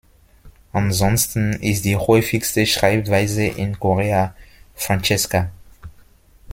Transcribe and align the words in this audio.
Ansonsten 0.73 1.53
ist 1.61 1.85
die 1.85 1.95
häufigste 1.95 2.65
Schreibweise 2.65 3.43
in 3.45 3.79
Korea 3.79 4.33
"Francesca". 4.73 5.51